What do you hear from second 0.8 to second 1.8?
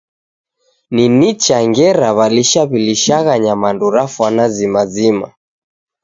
Ni nicha